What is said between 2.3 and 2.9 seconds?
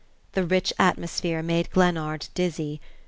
dizzy.